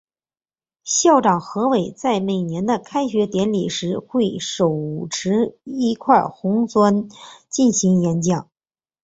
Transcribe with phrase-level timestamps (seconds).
[0.83, 7.07] 校长何伟在每年的开学典礼时会手持一块红砖
[7.51, 8.49] 进行演讲。